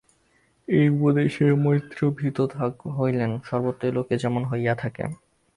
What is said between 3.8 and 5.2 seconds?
লোকে যেমন হইয়া থাকে।